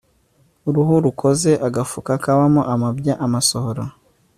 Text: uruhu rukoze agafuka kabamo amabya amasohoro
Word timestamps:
uruhu 0.67 0.93
rukoze 1.05 1.51
agafuka 1.67 2.11
kabamo 2.23 2.61
amabya 2.73 3.13
amasohoro 3.25 3.83